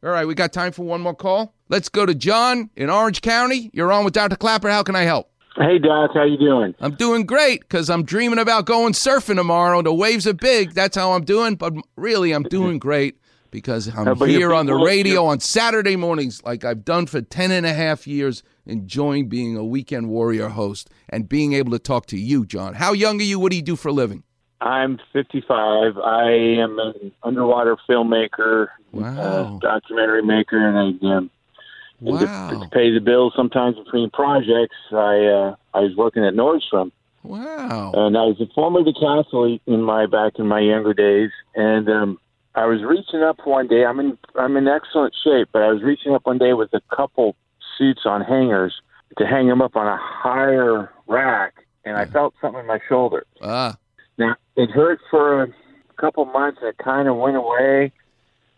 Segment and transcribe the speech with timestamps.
[0.00, 1.54] All right, we got time for one more call.
[1.68, 3.68] Let's go to John in Orange County.
[3.72, 4.36] You're on with Dr.
[4.36, 4.70] Klapper.
[4.70, 5.28] How can I help?
[5.56, 6.72] Hey, Doc, how you doing?
[6.78, 9.82] I'm doing great because I'm dreaming about going surfing tomorrow.
[9.82, 10.74] The waves are big.
[10.74, 11.56] That's how I'm doing.
[11.56, 13.18] But really, I'm doing great
[13.50, 17.66] because I'm here on the radio on Saturday mornings like I've done for 10 and
[17.66, 22.16] a half years, enjoying being a weekend warrior host and being able to talk to
[22.16, 22.74] you, John.
[22.74, 23.40] How young are you?
[23.40, 24.22] What do you do for a living?
[24.60, 25.98] I'm 55.
[25.98, 29.04] I am an underwater filmmaker, Wow.
[29.20, 31.30] uh, documentary maker, and I um,
[32.00, 34.76] and to- to pay the bills sometimes between projects.
[34.92, 36.90] I uh, I was working at Nordstrom,
[37.22, 37.92] Wow.
[37.94, 42.18] and I was a former decathlete in my back in my younger days, and um,
[42.54, 43.84] I was reaching up one day.
[43.84, 46.80] I'm in I'm in excellent shape, but I was reaching up one day with a
[46.96, 47.36] couple
[47.76, 48.74] suits on hangers
[49.18, 53.24] to hang them up on a higher rack, and I felt something in my shoulder.
[53.42, 53.76] Ah.
[54.18, 55.48] Now it hurt for a
[55.98, 57.92] couple months, it kind of went away.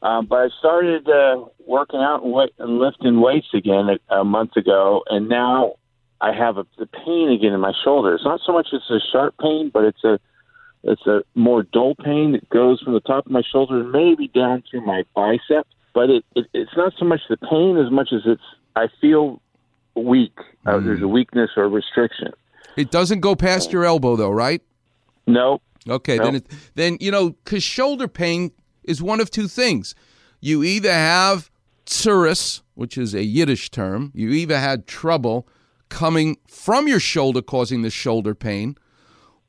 [0.02, 4.24] Um, but I started uh, working out and, weight, and lifting weights again a, a
[4.24, 5.74] month ago, and now
[6.22, 8.14] I have a, the pain again in my shoulder.
[8.14, 10.18] It's not so much it's a sharp pain, but it's a
[10.82, 14.28] it's a more dull pain that goes from the top of my shoulder and maybe
[14.28, 15.66] down to my bicep.
[15.92, 18.42] But it, it it's not so much the pain as much as it's
[18.76, 19.42] I feel
[19.94, 20.38] weak.
[20.64, 22.32] Uh, there's a weakness or restriction.
[22.76, 24.62] It doesn't go past your elbow, though, right?
[25.32, 26.24] No, Okay, No.
[26.24, 28.52] then it, then you know because shoulder pain
[28.84, 29.94] is one of two things.
[30.40, 31.50] You either have
[31.86, 34.10] tsuris, which is a Yiddish term.
[34.14, 35.46] You either had trouble
[35.88, 38.76] coming from your shoulder causing the shoulder pain,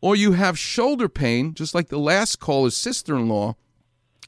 [0.01, 3.55] or you have shoulder pain, just like the last caller's sister-in-law.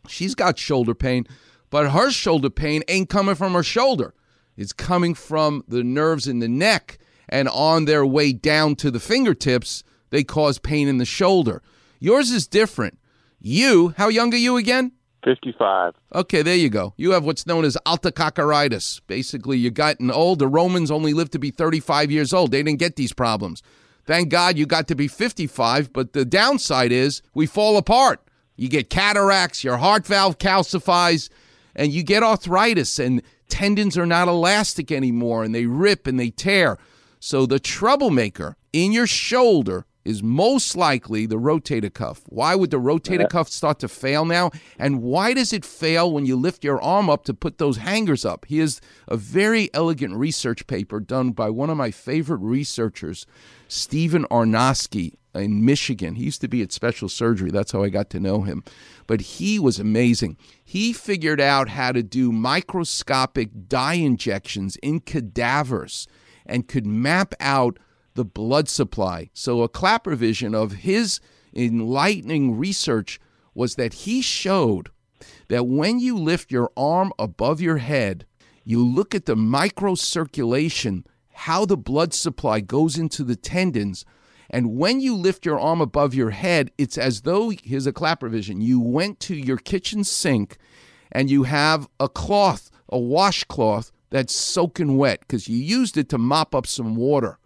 [0.07, 1.25] She's got shoulder pain,
[1.69, 4.13] but her shoulder pain ain't coming from her shoulder.
[4.55, 8.99] It's coming from the nerves in the neck, and on their way down to the
[8.99, 11.63] fingertips, they cause pain in the shoulder.
[11.99, 12.99] Yours is different.
[13.39, 14.91] You, how young are you again?
[15.23, 15.95] 55.
[16.13, 16.93] Okay, there you go.
[16.97, 19.01] You have what's known as altococcaritis.
[19.07, 20.37] Basically, you've gotten old.
[20.37, 22.51] The Romans only lived to be 35 years old.
[22.51, 23.63] They didn't get these problems.
[24.05, 28.21] Thank God you got to be 55, but the downside is we fall apart.
[28.55, 31.29] You get cataracts, your heart valve calcifies,
[31.75, 36.29] and you get arthritis, and tendons are not elastic anymore, and they rip and they
[36.29, 36.77] tear.
[37.19, 42.21] So the troublemaker in your shoulder is most likely the rotator cuff.
[42.27, 44.51] Why would the rotator cuff start to fail now?
[44.77, 48.25] And why does it fail when you lift your arm up to put those hangers
[48.25, 48.45] up?
[48.47, 53.25] Here's a very elegant research paper done by one of my favorite researchers,
[53.67, 56.15] Steven Arnoczky in Michigan.
[56.15, 57.51] He used to be at special surgery.
[57.51, 58.63] That's how I got to know him.
[59.07, 60.37] But he was amazing.
[60.63, 66.07] He figured out how to do microscopic dye injections in cadavers
[66.45, 67.79] and could map out
[68.15, 69.29] the blood supply.
[69.33, 71.19] So, a Klapper vision of his
[71.53, 73.19] enlightening research
[73.53, 74.89] was that he showed
[75.49, 78.25] that when you lift your arm above your head,
[78.63, 84.05] you look at the microcirculation, how the blood supply goes into the tendons.
[84.49, 88.29] And when you lift your arm above your head, it's as though, here's a Klapper
[88.29, 90.57] vision, you went to your kitchen sink
[91.11, 96.17] and you have a cloth, a washcloth that's soaking wet because you used it to
[96.17, 97.39] mop up some water.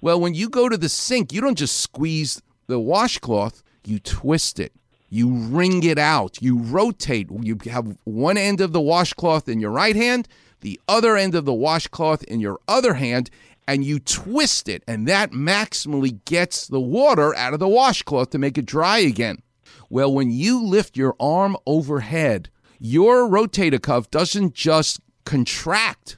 [0.00, 4.58] Well, when you go to the sink, you don't just squeeze the washcloth, you twist
[4.58, 4.72] it.
[5.10, 6.40] You wring it out.
[6.40, 7.28] You rotate.
[7.42, 10.28] You have one end of the washcloth in your right hand,
[10.60, 13.28] the other end of the washcloth in your other hand,
[13.66, 14.84] and you twist it.
[14.86, 19.42] And that maximally gets the water out of the washcloth to make it dry again.
[19.88, 26.16] Well, when you lift your arm overhead, your rotator cuff doesn't just contract,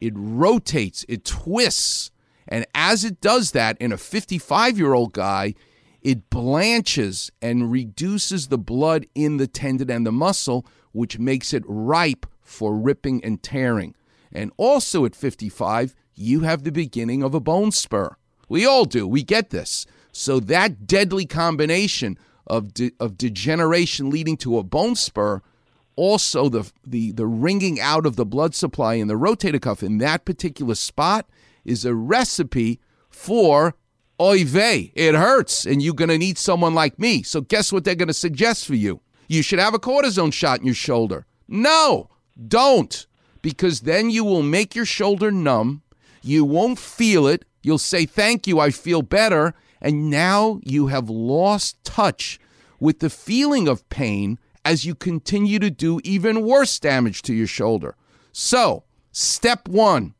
[0.00, 2.10] it rotates, it twists.
[2.48, 5.54] And as it does that in a 55 year old guy,
[6.02, 11.64] it blanches and reduces the blood in the tendon and the muscle, which makes it
[11.66, 13.94] ripe for ripping and tearing.
[14.30, 18.16] And also at 55, you have the beginning of a bone spur.
[18.48, 19.08] We all do.
[19.08, 19.86] We get this.
[20.12, 25.40] So that deadly combination of, de- of degeneration leading to a bone spur
[25.96, 29.98] also the the the wringing out of the blood supply in the rotator cuff in
[29.98, 31.24] that particular spot
[31.64, 32.80] is a recipe
[33.10, 33.74] for
[34.20, 34.92] oy vey.
[34.94, 37.22] It hurts, and you're gonna need someone like me.
[37.22, 39.00] So guess what they're gonna suggest for you?
[39.28, 41.26] You should have a cortisone shot in your shoulder.
[41.48, 42.10] No,
[42.48, 43.06] don't,
[43.42, 45.82] because then you will make your shoulder numb.
[46.22, 47.44] You won't feel it.
[47.62, 49.54] You'll say, Thank you, I feel better.
[49.80, 52.40] And now you have lost touch
[52.80, 57.46] with the feeling of pain as you continue to do even worse damage to your
[57.46, 57.96] shoulder.
[58.32, 60.14] So, step one,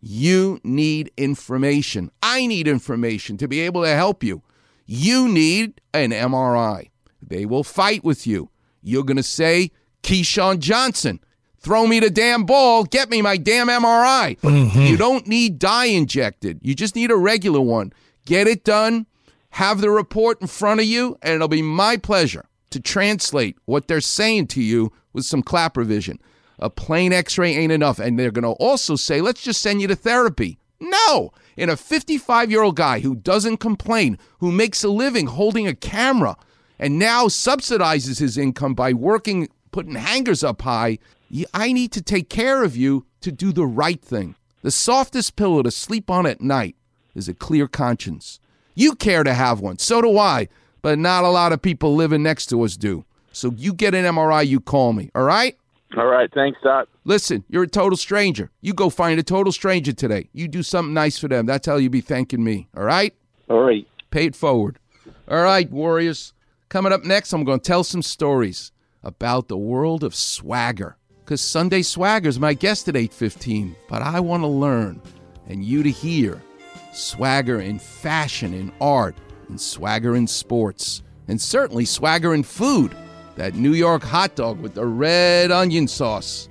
[0.00, 2.10] you need information.
[2.22, 4.42] I need information to be able to help you.
[4.86, 6.90] You need an MRI.
[7.22, 8.50] They will fight with you.
[8.82, 9.70] You're going to say,
[10.02, 11.20] Keyshawn Johnson,
[11.60, 12.84] Throw me the damn ball.
[12.84, 14.38] Get me my damn MRI.
[14.40, 14.80] But mm-hmm.
[14.80, 16.58] you don't need dye injected.
[16.62, 17.92] You just need a regular one.
[18.24, 19.06] Get it done.
[19.50, 23.88] Have the report in front of you, and it'll be my pleasure to translate what
[23.88, 26.18] they're saying to you with some Klapper vision.
[26.60, 27.98] A plain x ray ain't enough.
[27.98, 30.58] And they're going to also say, let's just send you to therapy.
[30.78, 31.32] No.
[31.56, 35.74] In a 55 year old guy who doesn't complain, who makes a living holding a
[35.74, 36.36] camera,
[36.78, 40.98] and now subsidizes his income by working, putting hangers up high,
[41.52, 44.34] I need to take care of you to do the right thing.
[44.62, 46.76] The softest pillow to sleep on at night
[47.14, 48.40] is a clear conscience.
[48.74, 50.48] You care to have one, so do I,
[50.82, 53.04] but not a lot of people living next to us do.
[53.32, 55.56] So you get an MRI, you call me, all right?
[55.96, 56.30] All right.
[56.32, 56.88] Thanks, Doc.
[57.04, 58.50] Listen, you're a total stranger.
[58.60, 60.28] You go find a total stranger today.
[60.32, 61.46] You do something nice for them.
[61.46, 63.14] That's how you be thanking me, all right?
[63.48, 63.86] All right.
[64.10, 64.78] Pay it forward.
[65.28, 66.32] All right, Warriors.
[66.68, 68.70] Coming up next, I'm going to tell some stories
[69.02, 70.96] about the world of swagger.
[71.24, 75.00] Because Sunday Swagger's my guest at 8.15, but I want to learn
[75.48, 76.40] and you to hear
[76.92, 79.16] swagger in fashion, in art,
[79.48, 82.96] and swagger in sports, and certainly swagger in food.
[83.40, 86.46] That New York hot dog with the red onion sauce.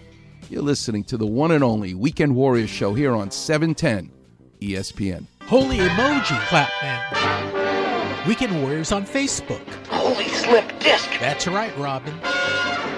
[0.49, 4.11] You're listening to the one and only Weekend Warriors show here on E 710
[4.59, 5.27] ESPN.
[5.43, 8.25] Holy emoji, Clapman.
[8.27, 9.61] Weekend Warriors on Facebook.
[9.85, 11.07] Holy slip disc.
[11.19, 12.19] That's right, Robin.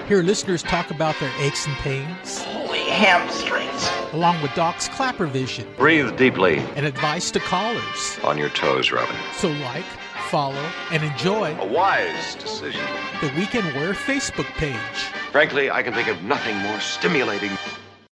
[0.07, 3.89] Hear listeners talk about their aches and pains, Holy hamstrings.
[4.13, 8.17] along with Doc's Klapper Vision Breathe deeply and advice to callers.
[8.23, 9.17] on your toes, Robin.
[9.35, 9.83] So like,
[10.31, 12.81] follow, and enjoy A wise decision.
[13.19, 14.77] the Weekend Wear Facebook page.
[15.31, 17.51] Frankly, I can think of nothing more stimulating.